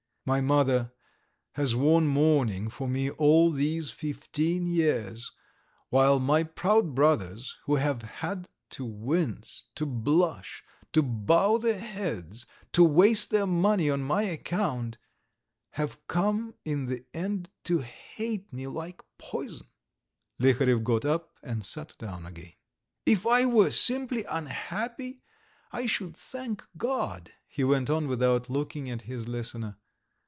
My 0.31 0.39
mother 0.39 0.91
has 1.53 1.75
worn 1.75 2.05
mourning 2.05 2.69
for 2.69 2.87
me 2.87 3.09
all 3.09 3.49
these 3.49 3.89
fifteen 3.89 4.67
years, 4.67 5.31
while 5.89 6.19
my 6.19 6.43
proud 6.43 6.93
brothers, 6.93 7.57
who 7.65 7.77
have 7.77 8.03
had 8.03 8.47
to 8.69 8.85
wince, 8.85 9.65
to 9.73 9.87
blush, 9.87 10.63
to 10.93 11.01
bow 11.01 11.57
their 11.57 11.79
heads, 11.79 12.45
to 12.73 12.83
waste 12.83 13.31
their 13.31 13.47
money 13.47 13.89
on 13.89 14.03
my 14.03 14.21
account, 14.21 14.99
have 15.71 16.05
come 16.05 16.53
in 16.63 16.85
the 16.85 17.03
end 17.15 17.49
to 17.63 17.79
hate 17.81 18.53
me 18.53 18.67
like 18.67 19.01
poison." 19.17 19.69
Liharev 20.39 20.83
got 20.83 21.03
up 21.03 21.31
and 21.41 21.65
sat 21.65 21.97
down 21.97 22.27
again. 22.27 22.53
"If 23.07 23.25
I 23.25 23.45
were 23.47 23.71
simply 23.71 24.23
unhappy 24.25 25.23
I 25.71 25.87
should 25.87 26.15
thank 26.15 26.63
God," 26.77 27.31
he 27.47 27.63
went 27.63 27.89
on 27.89 28.07
without 28.07 28.51
looking 28.51 28.87
at 28.87 29.01
his 29.01 29.27
listener. 29.27 29.77